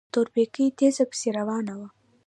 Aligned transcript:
تورپيکۍ 0.13 0.65
تېزه 0.77 1.03
پسې 1.09 1.29
روانه 1.37 1.73
وه. 1.79 1.87